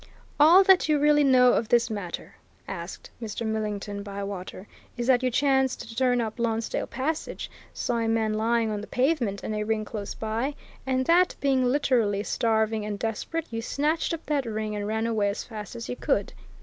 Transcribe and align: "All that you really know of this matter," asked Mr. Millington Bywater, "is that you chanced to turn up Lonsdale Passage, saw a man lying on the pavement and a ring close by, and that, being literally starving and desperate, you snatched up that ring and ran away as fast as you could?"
"All 0.39 0.63
that 0.63 0.89
you 0.89 0.97
really 0.97 1.23
know 1.23 1.53
of 1.53 1.69
this 1.69 1.91
matter," 1.91 2.33
asked 2.67 3.11
Mr. 3.21 3.45
Millington 3.45 4.01
Bywater, 4.01 4.67
"is 4.97 5.05
that 5.05 5.21
you 5.21 5.29
chanced 5.29 5.81
to 5.87 5.95
turn 5.95 6.19
up 6.21 6.39
Lonsdale 6.39 6.87
Passage, 6.87 7.51
saw 7.71 7.97
a 7.99 8.07
man 8.07 8.33
lying 8.33 8.71
on 8.71 8.81
the 8.81 8.87
pavement 8.87 9.43
and 9.43 9.53
a 9.53 9.61
ring 9.63 9.85
close 9.85 10.15
by, 10.15 10.55
and 10.87 11.05
that, 11.05 11.35
being 11.39 11.65
literally 11.65 12.23
starving 12.23 12.83
and 12.83 12.97
desperate, 12.97 13.45
you 13.51 13.61
snatched 13.61 14.11
up 14.11 14.25
that 14.25 14.47
ring 14.47 14.75
and 14.75 14.87
ran 14.87 15.05
away 15.05 15.29
as 15.29 15.43
fast 15.43 15.75
as 15.75 15.87
you 15.87 15.95
could?" 15.95 16.33